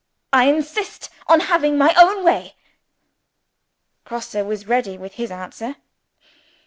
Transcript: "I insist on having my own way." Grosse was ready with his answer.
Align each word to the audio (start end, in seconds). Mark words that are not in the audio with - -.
"I 0.33 0.45
insist 0.45 1.11
on 1.27 1.41
having 1.41 1.77
my 1.77 1.93
own 1.95 2.23
way." 2.23 2.55
Grosse 4.03 4.33
was 4.33 4.67
ready 4.67 4.97
with 4.97 5.13
his 5.13 5.29
answer. 5.29 5.75